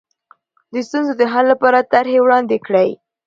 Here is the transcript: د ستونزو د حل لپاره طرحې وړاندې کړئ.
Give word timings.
د 0.73 0.75
ستونزو 0.87 1.13
د 1.19 1.23
حل 1.31 1.45
لپاره 1.53 1.87
طرحې 1.93 2.19
وړاندې 2.21 2.57
کړئ. 2.65 2.89